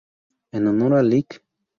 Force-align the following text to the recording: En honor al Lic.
En 0.59 0.65
honor 0.71 0.95
al 1.01 1.09
Lic. 1.11 1.37